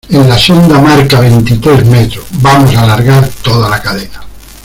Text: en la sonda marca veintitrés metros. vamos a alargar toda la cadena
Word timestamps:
en 0.09 0.27
la 0.27 0.35
sonda 0.35 0.79
marca 0.79 1.19
veintitrés 1.19 1.85
metros. 1.85 2.25
vamos 2.41 2.75
a 2.75 2.85
alargar 2.85 3.29
toda 3.43 3.69
la 3.69 3.79
cadena 3.83 4.21